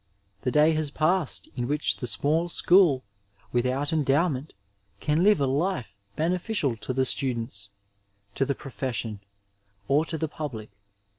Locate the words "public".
10.27-10.71